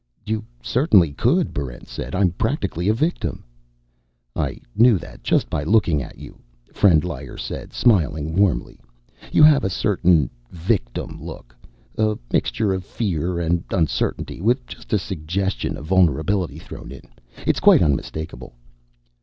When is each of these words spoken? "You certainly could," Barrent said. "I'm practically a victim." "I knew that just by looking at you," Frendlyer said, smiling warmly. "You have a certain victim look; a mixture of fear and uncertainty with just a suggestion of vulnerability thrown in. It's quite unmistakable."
"You 0.25 0.43
certainly 0.63 1.11
could," 1.13 1.53
Barrent 1.53 1.87
said. 1.87 2.15
"I'm 2.15 2.31
practically 2.31 2.89
a 2.89 2.93
victim." 2.95 3.43
"I 4.35 4.57
knew 4.75 4.97
that 4.97 5.21
just 5.21 5.47
by 5.47 5.63
looking 5.63 6.01
at 6.01 6.17
you," 6.17 6.39
Frendlyer 6.73 7.37
said, 7.37 7.71
smiling 7.71 8.35
warmly. 8.35 8.79
"You 9.31 9.43
have 9.43 9.63
a 9.63 9.69
certain 9.69 10.27
victim 10.49 11.21
look; 11.23 11.55
a 11.99 12.17
mixture 12.33 12.73
of 12.73 12.83
fear 12.83 13.39
and 13.39 13.63
uncertainty 13.69 14.41
with 14.41 14.65
just 14.65 14.91
a 14.91 14.97
suggestion 14.97 15.77
of 15.77 15.85
vulnerability 15.85 16.57
thrown 16.57 16.91
in. 16.91 17.03
It's 17.45 17.59
quite 17.59 17.83
unmistakable." 17.83 18.55